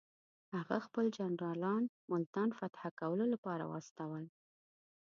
[0.55, 4.23] هغه خپل جنرالان ملتان فتح کولو لپاره واستول.